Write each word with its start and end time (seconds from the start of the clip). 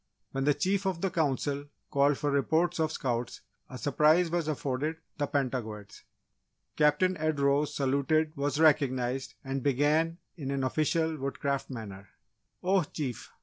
When 0.31 0.45
the 0.45 0.55
Chief 0.55 0.87
of 0.87 1.01
the 1.01 1.11
Council 1.11 1.65
called 1.91 2.17
for 2.17 2.31
reports 2.31 2.79
of 2.79 2.91
Scouts, 2.91 3.41
a 3.69 3.77
surprise 3.77 4.31
was 4.31 4.47
afforded 4.47 4.95
the 5.19 5.27
Pentagoets. 5.27 6.05
Captain 6.75 7.15
Ed 7.17 7.39
rose, 7.39 7.75
saluted, 7.75 8.35
was 8.35 8.59
recognised, 8.59 9.35
and 9.43 9.61
began 9.61 10.17
in 10.35 10.49
an 10.49 10.63
official 10.63 11.17
Woodcraft 11.19 11.69
manner: 11.69 12.09
"Oh 12.63 12.81
Chief! 12.81 13.31